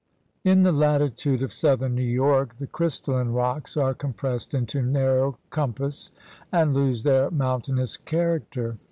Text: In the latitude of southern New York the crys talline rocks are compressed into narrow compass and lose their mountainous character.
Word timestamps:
In 0.43 0.63
the 0.63 0.71
latitude 0.71 1.43
of 1.43 1.53
southern 1.53 1.93
New 1.93 2.01
York 2.01 2.55
the 2.55 2.65
crys 2.65 2.99
talline 2.99 3.35
rocks 3.35 3.77
are 3.77 3.93
compressed 3.93 4.55
into 4.55 4.81
narrow 4.81 5.37
compass 5.51 6.09
and 6.51 6.73
lose 6.73 7.03
their 7.03 7.29
mountainous 7.29 7.97
character. 7.97 8.79